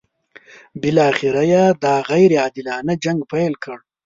[0.81, 3.77] بالاخره یې دا غیر عادلانه جنګ پیل کړ.